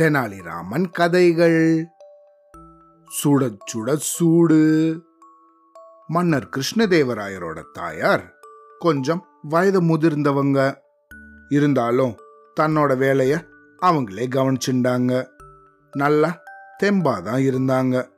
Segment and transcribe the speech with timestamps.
[0.00, 1.86] தெனாலிராமன் கதைகள்.
[3.24, 4.60] சுட சுட சூடு.
[6.06, 8.34] மன்னர் கிருஷ்ணதேவராயரோட தாயார்
[8.78, 10.76] கொஞ்சம் வயது முதிர்ந்தவங்க.
[11.48, 12.16] இருந்தாலும்
[12.60, 13.44] தன்னோட வேலைய
[13.82, 15.26] அவங்களே கவனிச்சுண்டாங்க.
[15.92, 16.42] நல்லா
[16.82, 18.10] தெம்பா தான் இருந்தாங்க.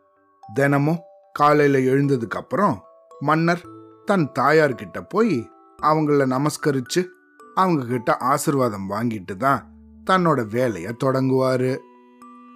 [0.55, 1.01] தினமும்
[1.33, 2.83] காலையில எழுந்ததுக்கு அப்புறம்
[3.21, 3.61] மன்னர்
[4.05, 5.51] தன் தாயார்கிட்ட போய்
[5.83, 7.07] அவங்கள நமஸ்கரிச்சு
[7.55, 9.73] அவங்க கிட்ட ஆசிர்வாதம் வாங்கிட்டு தான்
[10.11, 11.79] தன்னோட வேலையை தொடங்குவாரு.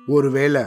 [0.07, 0.62] ஒருவேளை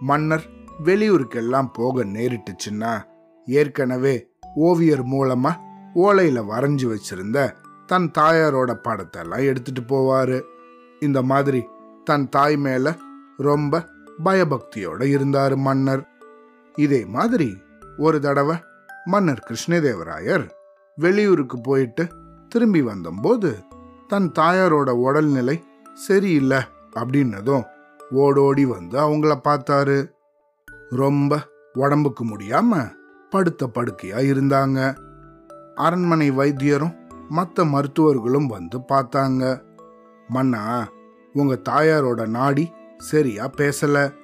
[0.00, 0.46] மன்னர்
[0.84, 3.02] வெளியூருக்கெல்லாம் போக நேரிட்டுச்சுன்னா
[3.46, 5.52] ஏற்கனவே ஓவியர் மூலமா
[5.94, 7.54] ஓலையில வரைஞ்சி வச்சிருந்த
[7.86, 10.42] தன் தாயாரோட படத்தை எல்லாம் எடுத்துட்டு போவாரு.
[11.00, 11.64] இந்த மாதிரி
[12.04, 12.96] தன் தாய் மேல
[13.36, 13.88] ரொம்ப
[14.24, 16.08] பயபக்தியோட இருந்தாரு மன்னர்.
[16.74, 17.56] இதே மாதிரி
[17.96, 18.56] ஒரு தடவை
[19.04, 20.50] மன்னர் கிருஷ்ணதேவராயர்
[20.96, 22.08] வெளியூருக்கு போயிட்டு
[22.48, 23.58] திரும்பி வந்தபோது
[24.08, 26.58] தன் தாயாரோட உடல்நிலை சரியில்லை
[26.96, 27.64] அப்படின்னதும்
[28.10, 30.10] ஓடோடி வந்து அவங்கள பார்த்தாரு.
[30.90, 31.38] ரொம்ப
[31.72, 32.92] உடம்புக்கு முடியாம
[33.30, 34.96] படுத்த படுக்கையா இருந்தாங்க.
[35.74, 36.96] அரண்மனை வைத்தியரும்
[37.28, 39.62] மற்ற மருத்துவர்களும் வந்து பார்த்தாங்க.
[40.28, 40.88] மன்னா
[41.32, 44.14] உங்க தாயாரோட நாடி சரியா பேசல.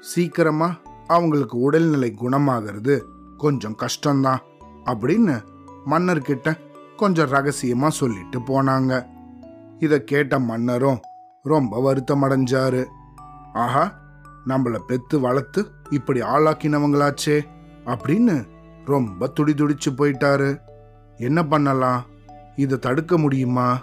[0.00, 3.02] சீக்கிரமா அவங்களுக்கு உடல்நிலை குணமாகிறது
[3.36, 4.38] கொஞ்சம் கஷ்டம்தான்
[4.84, 5.40] அப்படின்னு
[5.86, 6.58] மன்னர்கிட்ட
[6.96, 9.11] கொஞ்சம் ரகசியமா சொல்லிட்டு போனாங்க.
[9.82, 11.00] இதை கேட்ட மன்னரும்
[11.42, 12.84] ரொம்ப வருத்தம் அடைஞ்சாரு
[13.52, 13.94] ஆஹா
[14.46, 17.40] நம்மள பெத்து வளர்த்து இப்படி ஆளாக்கினவங்களாச்சே
[17.84, 18.46] அப்படின்னு
[18.84, 20.60] ரொம்ப துடி துடிச்சு போயிட்டாரு.
[21.16, 22.04] என்ன பண்ணலாம்?
[22.56, 23.80] இதை தடுக்க முடியுமா?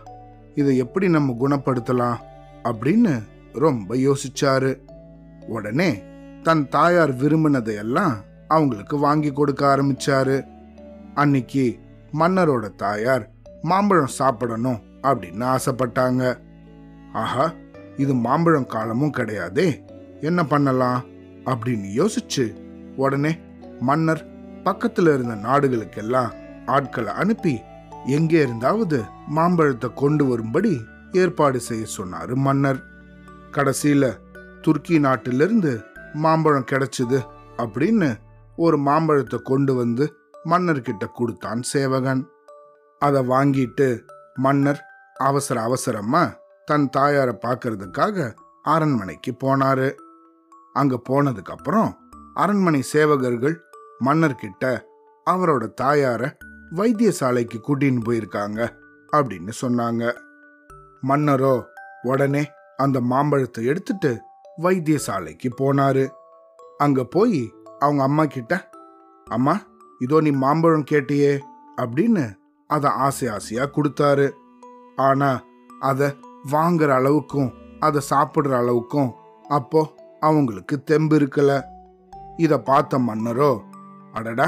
[0.56, 2.16] இதை எப்படி நம்ம குணப்படுத்தலாம்?
[2.64, 4.80] அப்படின்னு ரொம்ப யோசிச்சாரு.
[5.48, 6.04] உடனே
[6.44, 8.14] தன் தாயார் விரும்பினதையெல்லாம்
[8.48, 10.44] அவங்களுக்கு வாங்கி கொடுக்க ஆரம்பிச்சாரு.
[11.14, 11.80] அன்னைக்கு
[12.20, 13.30] மன்னரோட தாயார்
[13.62, 16.40] மாம்பழம் சாப்பிடணும் அப்படின்னு ஆசைப்பட்டாங்க.
[17.14, 17.54] ஆஹா
[17.98, 19.80] இது மாம்பழம் காலமும் கிடையாதே.
[20.22, 21.04] என்ன பண்ணலாம்?
[21.46, 22.54] அப்படின்னு யோசிச்சு
[22.96, 23.38] உடனே
[23.80, 24.28] மன்னர்
[24.64, 26.32] பக்கத்துல இருந்த நாடுகளுக்கெல்லாம்
[26.66, 27.62] ஆட்களை அனுப்பி
[28.06, 32.84] எங்கே இருந்தாவது மாம்பழத்தை கொண்டு வரும்படி ஏற்பாடு செய்ய சொன்னாரு மன்னர்.
[33.52, 34.18] கடைசியில
[34.62, 35.84] துருக்கி நாட்டிலிருந்து
[36.14, 37.26] மாம்பழம் கிடைச்சது
[37.58, 38.18] அப்படின்னு
[38.56, 40.14] ஒரு மாம்பழத்தை கொண்டு வந்து
[40.46, 42.28] மன்னர்கிட்ட கொடுத்தான் சேவகன்.
[43.00, 44.00] அதை வாங்கிட்டு
[44.36, 44.89] மன்னர்
[45.28, 46.24] அவசர அவசரமா
[46.66, 49.90] தன் தாயாரை பார்க்கறதுக்காக அரண்மனைக்கு போனாரு.
[50.74, 51.92] அங்க போனதுக்கு அப்புறம்
[52.34, 53.56] அரண்மனை சேவகர்கள்
[54.06, 54.64] மன்னர்கிட்ட
[55.28, 56.22] அவரோட தாயார
[56.76, 58.60] வைத்தியசாலைக்கு கூட்டின்னு போயிருக்காங்க
[59.14, 60.04] அப்படின்னு சொன்னாங்க.
[61.08, 61.56] மன்னரோ
[62.02, 62.44] உடனே
[62.78, 64.12] அந்த மாம்பழத்தை எடுத்துட்டு
[64.62, 66.06] வைத்தியசாலைக்கு போனாரு.
[66.78, 67.42] அங்க போய்
[67.80, 68.70] அவங்க அம்மா கிட்ட
[69.28, 69.56] அம்மா
[70.00, 71.40] இதோ நீ மாம்பழம் கேட்டியே
[71.82, 72.24] அப்படின்னு
[72.68, 74.28] அதை ஆசை ஆசையா கொடுத்தாரு.
[75.00, 75.44] ஆனா
[75.80, 76.08] அதை
[76.52, 79.12] வாங்குற அளவுக்கும் அதை சாப்பிடுற அளவுக்கும்
[79.48, 79.82] அப்போ
[80.20, 81.52] அவங்களுக்கு தெம்பு இருக்கல.
[82.38, 83.52] இத பார்த்த மன்னரோ
[84.14, 84.48] அடடா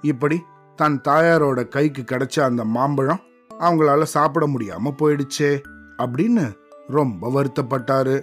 [0.00, 0.42] இப்படி
[0.76, 3.20] தன் தாயாரோட கைக்கு கிடைச்ச அந்த மாம்பழம்
[3.60, 5.50] அவங்களால சாப்பிட முடியாம போயிடுச்சே
[5.98, 6.44] அப்படின்னு
[6.88, 8.16] ரொம்ப வருத்தப்பட்டாரு.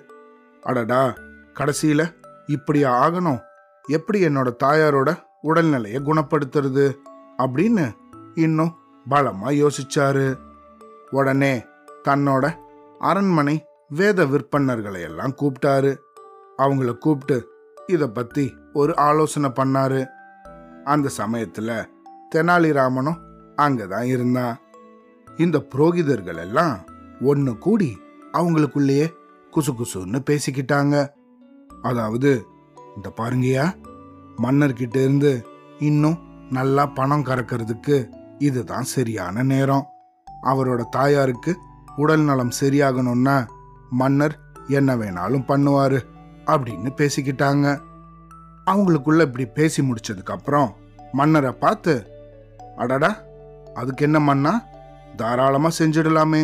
[0.61, 1.13] அடடா
[1.53, 2.01] கடைசியில
[2.47, 3.41] இப்படி ஆகணும்?
[3.87, 5.09] எப்படி என்னோட தாயாரோட
[5.43, 6.85] உடல்நிலையை குணப்படுத்துறது?
[7.37, 7.85] அப்படின்னு
[8.35, 8.75] இன்னும்
[9.09, 10.27] பலமா யோசிச்சாரு.
[11.11, 11.65] உடனே
[12.07, 12.55] தன்னோட
[12.99, 15.97] அரண்மனை வேத விற்பனர்களை எல்லாம் கூப்பிட்டாரு.
[16.57, 17.47] அவங்கள கூப்பிட்டு
[17.87, 20.07] இதை பத்தி ஒரு ஆலோசனை பண்ணாரு.
[20.83, 21.85] அந்த சமயத்துல
[22.35, 23.19] தெனாலிராமனும்
[23.57, 24.59] அங்கதான் இருந்தான்
[25.37, 26.79] இந்த புரோகிதர்கள் எல்லாம்
[27.21, 27.97] ஒன்னு கூடி
[28.33, 29.13] அவங்களுக்குள்ளேயே
[29.51, 31.09] குசு குசுன்னு பேசிக்கிட்டாங்க.
[31.81, 32.45] அதாவது
[32.95, 33.73] இந்த பாருங்கயா
[34.43, 35.45] மன்னர்கிட்ட இருந்து
[35.79, 39.85] இன்னும் நல்லா பணம் கறக்கிறதுக்கு இதுதான் சரியான நேரம்.
[40.43, 41.57] அவரோட தாயாருக்கு
[41.95, 43.47] உடல் நலம் சரியாகணும்னா
[43.89, 44.35] மன்னர்
[44.67, 45.99] என்ன வேணாலும் பண்ணுவாரு
[46.45, 47.81] அப்படின்னு பேசிக்கிட்டாங்க.
[48.65, 50.75] அவங்களுக்குள்ள இப்படி பேசி முடிச்சதுக்கு அப்புறம்
[51.11, 51.93] மன்னரை பார்த்து
[52.77, 53.17] அடடா
[53.73, 54.63] அதுக்கு என்ன மன்னா?
[55.15, 56.43] தாராளமா செஞ்சிடலாமே.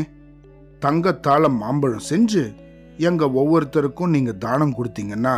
[0.81, 2.55] தங்கத்தால மாம்பழம் செஞ்சு
[2.97, 5.35] எங்க ஒவ்வொருத்தருக்கும் நீங்க தானம் கொடுத்தீங்கன்னா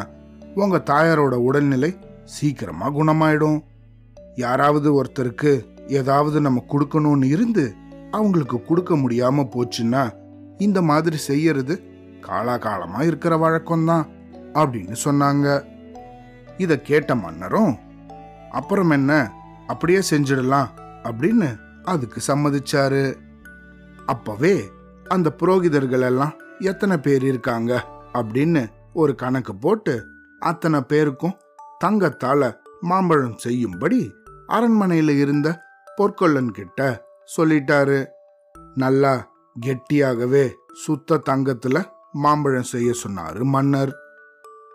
[0.56, 3.60] உங்க தாயாரோட உடல்நிலை சீக்கிரமா குணமாயிடும்.
[4.36, 5.52] யாராவது ஒருத்தருக்கு
[5.88, 7.74] ஏதாவது நம்ம கொடுக்கணும்னு இருந்து
[8.12, 10.14] அவங்களுக்கு கொடுக்க முடியாம போச்சுன்னா
[10.58, 11.84] இந்த மாதிரி செய்யறது
[12.22, 14.08] காலாகாலமா இருக்கிற வழக்கம்தான்
[14.54, 15.66] அப்படின்னு சொன்னாங்க.
[16.58, 17.78] இத கேட்ட மன்னரும்
[18.52, 19.32] அப்புறம் என்ன?
[19.68, 20.68] அப்படியே செஞ்சிடலாம்
[21.04, 23.16] அப்படின்னு அதுக்கு சம்மதிச்சாரு.
[24.06, 24.72] அப்பவே
[25.08, 27.86] அந்த புரோகிதர்கள் எல்லாம் எத்தனை பேர் இருக்காங்க?
[28.14, 30.06] அப்படின்னு ஒரு கணக்கு போட்டு
[30.40, 31.38] அத்தனை பேருக்கும்
[31.86, 34.14] தங்கத்தால மாம்பழம் செய்யும்படி
[34.48, 35.62] அரண்மனையில இருந்த
[35.98, 38.06] பொற்கொள்ளன் கிட்ட சொல்லிட்டாரு.
[38.76, 39.32] நல்லா
[39.66, 43.94] கெட்டியாகவே சுத்த தங்கத்துல மாம்பழம் செய்ய சொன்னாரு மன்னர்.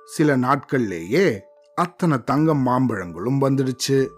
[0.05, 1.39] சில நாட்கள்லேயே
[1.75, 4.09] அத்தனை தங்க மாம்பழங்களும் வந்துடுச்சு.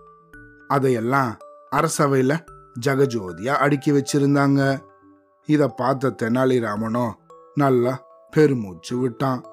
[0.68, 1.36] அதையெல்லாம்
[1.76, 2.44] அரசவையில
[2.86, 4.80] ஜெகஜோதியா அடுக்கி வச்சிருந்தாங்க.
[5.46, 7.12] இத பார்த்த தெனாலிராமனும்
[7.54, 9.44] நல்லா பெருமூச்சு விட்டான்.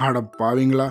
[0.00, 0.88] அடப்பாவீங்களா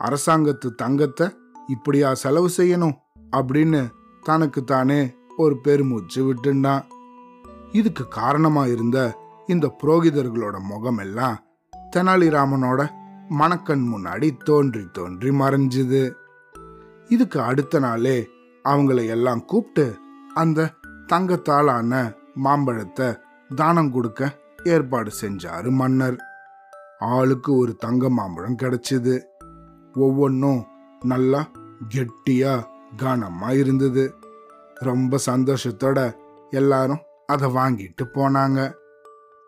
[0.00, 1.26] அரசாங்கத்து தங்கத்தை
[1.68, 2.96] இப்படியா செலவு செய்யணும்
[3.36, 3.90] அப்படின்னு
[4.22, 5.00] தனக்கு தானே
[5.36, 6.84] ஒரு பெருமூச்சு விட்டுண்டான்
[7.72, 11.42] இதுக்கு காரணமா இருந்த இந்த புரோகிதர்களோட முகம் எல்லாம்
[11.96, 12.88] தெனாலிராமனோட
[13.28, 16.12] மணக்கண் முன்னாடி தோன்றி தோன்றி மறைஞ்சுது.
[17.08, 18.28] இதுக்கு அடுத்த நாளே
[18.64, 19.98] அவங்கள எல்லாம் கூப்பிட்டு
[20.34, 20.72] அந்த
[21.06, 23.18] தங்கத்தாலான மாம்பழத்தை
[23.54, 26.16] தானம் கொடுக்க ஏற்பாடு செஞ்சாரு மன்னர்.
[26.98, 29.20] ஆளுக்கு ஒரு தங்க மாம்பழம் கிடைச்சிது.
[29.94, 30.66] ஒவ்வொன்றும்
[31.00, 31.48] நல்லா
[31.94, 32.64] கெட்டியா
[32.96, 34.14] கனமா இருந்தது.
[34.82, 35.98] ரொம்ப சந்தோஷத்தோட
[36.50, 38.60] எல்லாரும் அதை வாங்கிட்டு போனாங்க.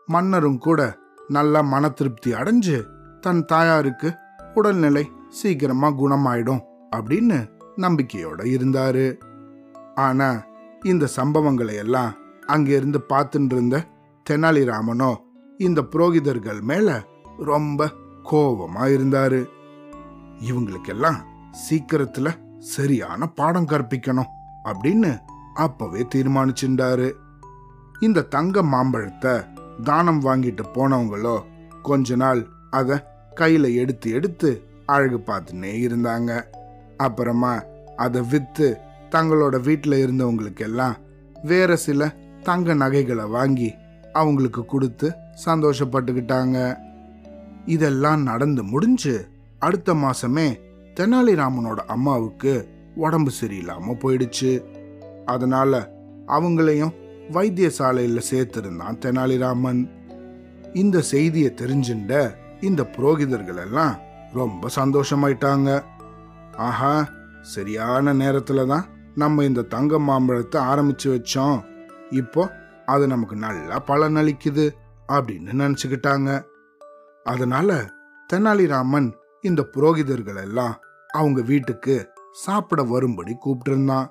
[0.06, 0.80] மன்னரும் கூட
[1.28, 2.78] நல்லா மன திருப்தி அடைஞ்சு
[3.20, 4.08] தன் தாயாருக்கு
[4.54, 6.64] உடல்நிலை சீக்கிரமா குணமாயிடும்
[6.96, 7.38] அப்படின்னு
[7.76, 9.06] நம்பிக்கையோட இருந்தாரு.
[9.94, 10.28] ஆனா
[10.82, 12.12] இந்த சம்பவங்களை எல்லாம்
[12.46, 13.76] அங்கிருந்து பார்த்துட்டு இருந்த
[14.30, 15.10] தெனாலிராமனோ
[15.58, 17.02] இந்த புரோகிதர்கள் மேல
[17.38, 17.88] ரொம்ப
[18.30, 19.40] கோபமா இருந்தாரு.
[20.48, 21.18] இவங்களுக்கெல்லாம்
[21.64, 22.28] சீக்கிரத்துல
[22.58, 24.30] சரியான பாடம் கற்பிக்கணும்.
[24.64, 25.10] அப்படின்னு
[25.54, 27.08] அப்பவே தீர்மானிச்சுட்டாரு
[28.00, 29.34] இந்த தங்க மாம்பழத்தை
[29.82, 31.36] தானம் வாங்கிட்டு போனவங்களோ
[31.82, 32.40] கொஞ்ச நாள்
[32.70, 32.98] அத
[33.36, 34.50] கையில எடுத்து எடுத்து
[34.86, 36.30] அழகு பார்த்துனே இருந்தாங்க.
[36.96, 37.62] அப்புறமா
[37.96, 38.66] அதை வித்து
[39.10, 40.96] தங்களோட வீட்டில் இருந்தவங்களுக்கெல்லாம்
[41.42, 42.08] வேற சில
[42.42, 43.70] தங்க நகைகளை வாங்கி
[44.12, 45.08] அவங்களுக்கு கொடுத்து
[45.44, 46.58] சந்தோஷப்பட்டுக்கிட்டாங்க.
[47.64, 49.14] இதெல்லாம் நடந்து முடிஞ்சு
[49.58, 50.48] அடுத்த மாசமே
[50.96, 52.54] தெனாலிராமனோட அம்மாவுக்கு
[52.94, 54.64] உடம்பு சரியில்லாமல் போயிடுச்சு.
[55.24, 55.92] அதனால
[56.26, 56.94] அவங்களையும்
[57.32, 59.90] வைத்தியசாலையில் சேர்த்திருந்தான் தெனாலிராமன்.
[60.72, 63.98] இந்த செய்தியை தெரிஞ்சுண்ட இந்த புரோகிதர்கள் எல்லாம்
[64.32, 65.84] ரொம்ப சந்தோஷமாயிட்டாங்க.
[66.56, 67.08] ஆஹா
[67.40, 71.64] சரியான நேரத்தில் தான் நம்ம இந்த தங்க மாம்பழத்தை ஆரம்பிச்சு வச்சோம்.
[72.10, 74.70] இப்போ அது நமக்கு நல்லா பலனளிக்குது
[75.08, 76.44] அப்படின்னு நினச்சிக்கிட்டாங்க.
[77.24, 77.90] அதனால
[78.32, 84.08] தெனாலிராமன் இந்த புரோகிதர்கள் எல்லாம் அவங்க வீட்டுக்கு சாப்பிட வரும்படி கூப்பிட்டிருந்தான்.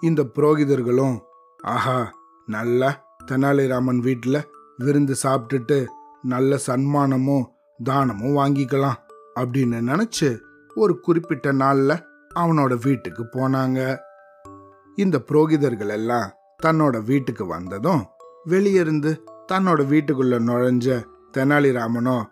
[0.00, 1.18] இந்த புரோகிதர்களும்
[1.62, 2.14] ஆஹா
[2.46, 4.46] நல்ல தெனாலிராமன் வீட்டில்
[4.76, 5.86] விருந்து சாப்பிட்டுட்டு
[6.22, 7.46] நல்ல சன்மானமும்
[7.84, 8.98] தானமும் வாங்கிக்கலாம்
[9.40, 10.40] அப்படின்னு நினைச்சு
[10.74, 12.04] ஒரு குறிப்பிட்ட நாளில்
[12.34, 13.98] அவனோட வீட்டுக்கு போனாங்க.
[14.96, 18.04] இந்த புரோகிதர்கள் எல்லாம் தன்னோட வீட்டுக்கு வந்ததும்
[18.44, 19.20] வெளியிருந்து
[19.52, 21.04] தன்னோட வீட்டுக்குள்ள நுழைஞ்ச
[21.38, 22.24] தெனாலிராமனோ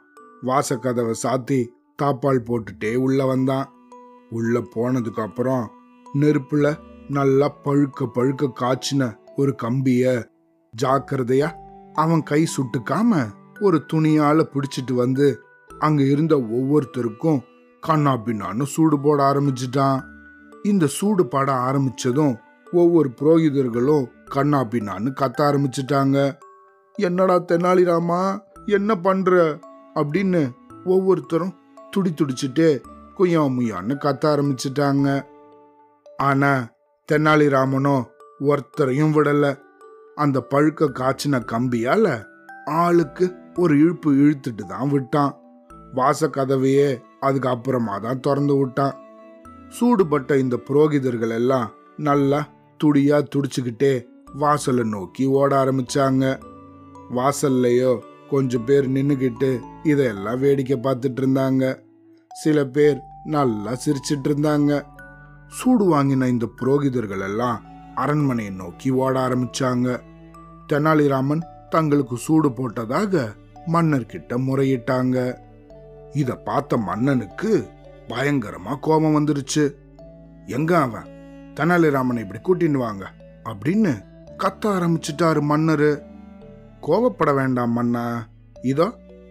[0.43, 1.67] வாசக்கதவை சாத்தி
[2.03, 3.76] தாப்பால் போட்டுட்டே உள்ள வந்தான்.
[4.31, 5.71] உள்ள போனதுக்கு அப்புறம்
[6.15, 6.77] நெருப்புல
[7.09, 10.29] நல்லா பழுக்க பழுக்க காய்ச்சின ஒரு கம்பிய
[10.83, 11.53] ஜாக்கிரதையா
[11.93, 13.31] அவன் கை சுட்டுக்காம
[13.61, 15.41] ஒரு துணியால பிடிச்சிட்டு வந்து
[15.79, 17.41] அங்க இருந்த ஒவ்வொருத்தருக்கும்
[17.81, 20.03] கண்ணா பின்னான்னு சூடு போட ஆரம்பிச்சிட்டான்.
[20.63, 22.39] இந்த சூடு பட ஆரம்பிச்சதும்
[22.73, 26.37] ஒவ்வொரு புரோகிதர்களும் கண்ணா பின்னான்னு கத்த ஆரம்பிச்சிட்டாங்க.
[26.93, 29.59] என்னடா தெனாலிராமா என்ன பண்ற?
[29.95, 30.51] அப்படின்னு
[30.85, 31.55] ஒவ்வொருத்தரும்
[31.91, 32.81] துடி துடிச்சுட்டு
[33.19, 35.27] குய்யா முய்யான்னு கத்த ஆரம்பிச்சிட்டாங்க.
[36.17, 36.69] ஆனா
[37.13, 37.97] தெனாலிராமனோ
[38.41, 39.59] ஒருத்தரையும் விடல.
[40.15, 42.25] அந்த பழுக்க காய்ச்சின கம்பியால
[42.65, 45.33] ஆளுக்கு ஒரு இழுப்பு இழுத்துட்டு தான் விட்டான்.
[45.95, 48.95] வாச கதவையே அதுக்கு அப்புறமா தான் திறந்து விட்டான்.
[49.81, 52.49] சூடுபட்ட இந்த புரோகிதர்கள் எல்லாம் நல்லா
[52.85, 56.25] துடியா துடிச்சுக்கிட்டே வாசலை நோக்கி ஓட ஆரம்பிச்சாங்க.
[57.15, 57.99] வாசல்லையோ
[58.31, 61.65] கொஞ்சம் பேர் நின்னுக்கிட்டு இதையெல்லாம் வேடிக்கை பார்த்துட்டு இருந்தாங்க.
[62.43, 64.73] சில பேர் நல்லா சிரிச்சிட்டு இருந்தாங்க
[65.49, 67.59] சூடு வாங்கின இந்த புரோகிதர்கள் எல்லாம்
[67.95, 70.01] அரண்மனையை நோக்கி ஓட ஆரம்பிச்சாங்க.
[70.67, 73.23] தெனாலிராமன் தங்களுக்கு சூடு போட்டதாக
[73.73, 75.17] மன்னர்கிட்ட முறையிட்டாங்க.
[76.13, 77.69] இத பார்த்த மன்னனுக்கு
[78.09, 79.65] பயங்கரமா கோபம் வந்துருச்சு.
[80.47, 81.09] எங்க அவன்?
[81.55, 83.05] தெனாலிராமனை இப்படி கூட்டின்னு வாங்க
[83.45, 83.95] அப்படின்னு
[84.43, 85.91] கத்த ஆரம்பிச்சிட்டாரு மன்னர்.
[86.83, 88.05] கோவப்பட வேண்டாம் மன்னா.
[88.63, 88.89] இதோ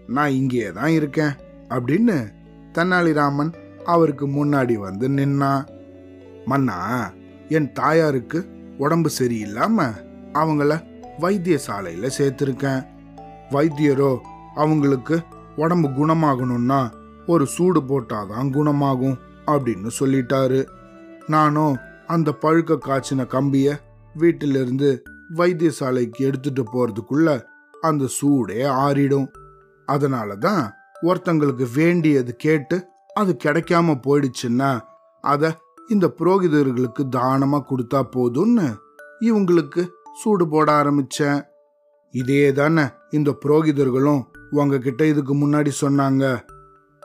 [0.07, 1.33] நான் இங்கேயே தான் இருக்கேன்
[1.69, 2.17] அப்படின்னு
[2.77, 3.53] தெனாலிராமன்
[3.83, 5.67] அவருக்கு முன்னாடி வந்து நின்னா
[6.45, 7.11] மன்னா
[7.49, 8.45] என் தாயாருக்கு
[8.77, 9.93] உடம்பு சரியில்லாம
[10.33, 10.83] அவங்கள
[11.19, 12.87] வைத்தியசாலையில் சேர்த்துருக்கேன்.
[13.49, 14.19] வைத்தியரோ
[14.55, 15.21] அவங்களுக்கு
[15.55, 16.91] உடம்பு குணமாகணும்னா
[17.25, 20.65] ஒரு சூடு போட்டாதான் குணமாகும் அப்படின்னு சொல்லிட்டாரு.
[21.27, 21.77] நானும்
[22.07, 23.77] அந்த பழுக்க காய்ச்சின கம்பிய
[24.15, 25.03] வீட்டிலிருந்து
[25.35, 27.43] வைத்தியசாலைக்கு எடுத்துட்டு போறதுக்குள்ள
[27.81, 29.27] அந்த சூடே ஆறிடும்.
[29.85, 34.79] அதனால தான் ஒருத்தங்களுக்கு வேண்டியது கேட்டு அது கிடைக்காம போயிடுச்சுன்னா
[35.21, 35.51] அதை
[35.89, 38.67] இந்த புரோகிதர்களுக்கு தானமா கொடுத்தா போதும்னு
[39.19, 39.87] இவங்களுக்கு
[40.23, 41.39] சூடு போட ஆரம்பிச்சேன்.
[42.11, 46.43] இதே தானே இந்த புரோகிதர்களும் உங்ககிட்ட இதுக்கு முன்னாடி சொன்னாங்க.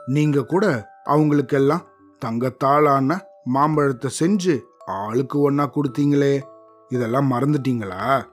[0.07, 0.65] நீங்க கூட
[1.03, 1.87] அவங்களுக்கெல்லாம்
[2.25, 3.17] தங்கத்தாளான
[3.53, 4.55] மாம்பழத்தை செஞ்சு
[4.85, 6.41] ஆளுக்கு ஒன்னா கொடுத்தீங்களே
[6.89, 8.23] இதெல்லாம் மறந்துட்டீங்களா?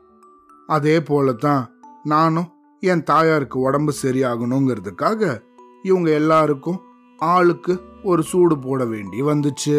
[0.67, 2.49] அதே போல தான் நானும்
[2.81, 5.43] என் தாயாருக்கு உடம்பு சரியாகணுங்கிறதுக்காக
[5.89, 6.81] இவங்க எல்லாருக்கும்
[7.19, 9.77] ஆளுக்கு ஒரு சூடு போட வேண்டி வந்துச்சு.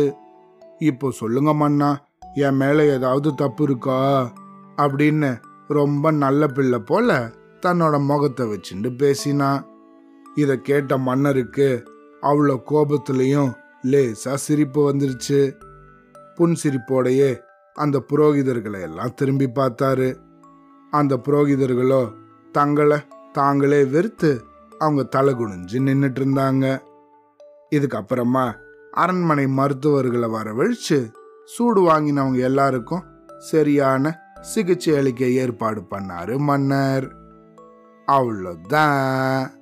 [0.79, 1.89] இப்போ சொல்லுங்க மன்னா
[2.33, 3.99] என் மேல ஏதாவது தப்பு இருக்கா?
[4.77, 5.31] அப்படின்னு
[5.67, 7.31] ரொம்ப நல்ல பிள்ளை போல
[7.65, 9.49] தன்னோட முகத்தை வச்சுட்டு பேசினா.
[10.35, 11.69] இதை கேட்ட மன்னருக்கு
[12.21, 13.51] அவ்வளோ கோபத்திலையும்
[13.83, 15.39] லேசா சிரிப்பு வந்துருச்சு.
[16.35, 17.31] புன் சிரிப்போடையே
[17.73, 20.09] அந்த புரோகிதர்களை எல்லாம் திரும்பி பார்த்தாரு.
[20.91, 22.01] அந்த புரோகிதர்களோ
[22.51, 22.97] தங்களை
[23.33, 24.31] தாங்களே வெறுத்து
[24.79, 26.81] அவங்க தலை குனிஞ்சு நின்றுட்டு இருந்தாங்க
[27.75, 28.55] இதுக்கப்புறமா
[28.91, 31.11] அரண்மனை மருத்துவர்களை வரவழைச்சு
[31.45, 33.03] சூடு வாங்கினவங்க எல்லாருக்கும்
[33.39, 37.07] சரியான சிகிச்சை அளிக்க ஏற்பாடு பண்ணாரு மன்னர்.
[38.07, 39.58] அவ்வளோதான்